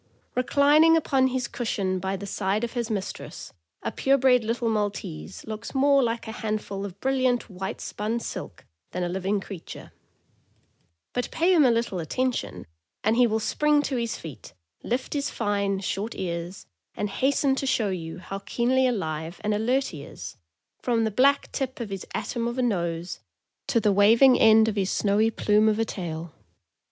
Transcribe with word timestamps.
Reclining 0.33 0.97
upon 0.97 1.27
his 1.27 1.47
cushion 1.47 1.99
by 1.99 2.17
the 2.17 2.25
side 2.25 2.63
of 2.63 2.73
his 2.73 2.89
mistress, 2.89 3.53
a 3.83 3.91
pure 3.91 4.17
bred 4.17 4.43
little 4.43 4.67
Maltese 4.67 5.45
looks 5.45 5.75
more 5.75 6.01
like 6.01 6.27
a 6.27 6.33
32 6.33 6.33
C497) 6.33 6.33
498 6.33 6.37
THE 6.41 6.57
AMERICAN 6.57 6.57
BOOK 6.57 6.81
OF 6.81 6.81
THE 6.81 6.81
DOG. 6.81 6.81
handful 6.81 6.85
of 6.87 6.99
brilliant 6.99 7.49
white 7.51 7.81
spun 7.81 8.19
silk 8.19 8.65
than 8.93 9.03
a 9.03 9.09
living 9.09 9.39
creature; 9.39 9.91
but 11.13 11.29
pay 11.29 11.53
him 11.53 11.63
a 11.63 11.69
little 11.69 11.99
attention, 11.99 12.65
and 13.03 13.15
he 13.15 13.27
will 13.27 13.39
spring 13.39 13.83
to 13.83 13.97
his 13.97 14.17
feet, 14.17 14.53
lift 14.83 15.13
his 15.13 15.29
fine, 15.29 15.79
short 15.81 16.15
ears, 16.15 16.65
and 16.95 17.07
hasten 17.07 17.53
to 17.53 17.67
show 17.67 17.89
you 17.89 18.17
how 18.17 18.39
keenly 18.39 18.87
alive 18.87 19.39
and 19.43 19.53
alert 19.53 19.85
he 19.93 20.01
is, 20.03 20.35
from 20.81 21.03
the 21.03 21.11
black 21.11 21.51
tip 21.51 21.79
of 21.79 21.91
his 21.91 22.07
atom 22.15 22.47
of 22.47 22.57
a 22.57 22.63
nose 22.63 23.19
to 23.67 23.79
the 23.79 23.93
waving 23.93 24.39
end 24.39 24.67
of 24.67 24.75
his 24.75 24.89
snowy 24.89 25.29
plume 25.29 25.69
of 25.69 25.77
a 25.77 25.85
tail. 25.85 26.33